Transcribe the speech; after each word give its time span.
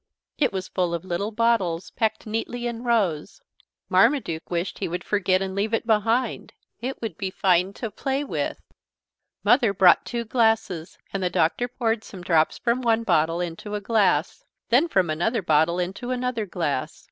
It 0.39 0.51
was 0.51 0.67
full 0.67 0.95
of 0.95 1.05
little 1.05 1.29
bottles, 1.29 1.91
packed 1.91 2.25
neatly 2.25 2.65
in 2.65 2.83
rows. 2.83 3.39
Marmaduke 3.87 4.49
wished 4.49 4.79
he 4.79 4.87
would 4.87 5.03
forget 5.03 5.43
and 5.43 5.53
leave 5.53 5.75
it 5.75 5.85
behind. 5.85 6.53
It 6.79 6.99
would 7.03 7.19
be 7.19 7.29
fine 7.29 7.73
to 7.73 7.91
play 7.91 8.23
with. 8.23 8.59
Mother 9.43 9.75
brought 9.75 10.03
two 10.03 10.25
glasses 10.25 10.97
and 11.13 11.21
the 11.21 11.29
Doctor 11.29 11.67
poured 11.67 12.03
some 12.03 12.23
drops 12.23 12.57
from 12.57 12.81
one 12.81 13.03
bottle 13.03 13.41
into 13.41 13.75
a 13.75 13.79
glass, 13.79 14.43
then 14.69 14.87
from 14.87 15.11
another 15.11 15.43
bottle 15.43 15.77
into 15.77 16.09
another 16.09 16.47
glass. 16.47 16.99